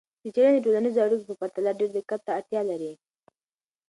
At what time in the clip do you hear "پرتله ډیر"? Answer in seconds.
1.41-1.89